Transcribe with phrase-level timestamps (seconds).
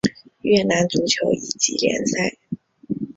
[0.41, 2.35] 越南足球乙级联赛。